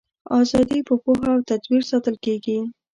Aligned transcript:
ازادي 0.39 0.79
په 0.87 0.93
پوهه 1.03 1.27
او 1.35 1.39
تدبیر 1.49 1.81
ساتل 1.91 2.15
کیږي. 2.25 2.57